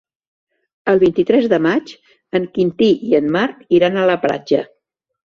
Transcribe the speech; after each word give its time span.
El 0.93 1.01
vint-i-tres 1.01 1.43
de 1.51 1.59
maig 1.65 1.91
en 2.39 2.47
Quintí 2.55 2.87
i 3.11 3.19
en 3.19 3.29
Marc 3.37 3.61
iran 3.81 4.01
a 4.01 4.07
la 4.13 4.17
platja. 4.25 4.65